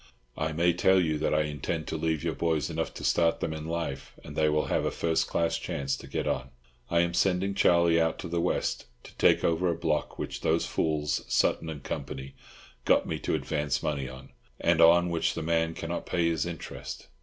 I 0.35 0.51
may 0.51 0.73
tell 0.73 0.99
you 0.99 1.19
that 1.19 1.31
I 1.31 1.43
intend 1.43 1.85
to 1.89 1.95
leave 1.95 2.23
your 2.23 2.33
boys 2.33 2.71
enough 2.71 2.91
to 2.95 3.03
start 3.03 3.39
them 3.39 3.53
in 3.53 3.67
life, 3.67 4.13
and 4.23 4.35
they 4.35 4.49
will 4.49 4.65
have 4.65 4.83
a 4.83 4.89
first 4.89 5.27
class 5.27 5.59
chance 5.59 5.95
to 5.97 6.07
get 6.07 6.27
on. 6.27 6.49
I 6.89 7.01
am 7.01 7.13
sending 7.13 7.53
Charlie 7.53 8.01
out 8.01 8.17
to 8.17 8.27
the 8.27 8.41
West, 8.41 8.87
to 9.03 9.13
take 9.17 9.43
over 9.43 9.69
a 9.69 9.75
block 9.77 10.17
which 10.17 10.41
those 10.41 10.65
fools, 10.65 11.23
Sutton 11.27 11.69
and 11.69 11.83
Co., 11.83 12.03
got 12.83 13.05
me 13.05 13.19
to 13.19 13.35
advance 13.35 13.83
money 13.83 14.09
on, 14.09 14.29
and 14.59 14.81
on 14.81 15.11
which 15.11 15.35
the 15.35 15.43
man 15.43 15.75
cannot 15.75 16.07
pay 16.07 16.27
his 16.29 16.47
interest. 16.47 17.05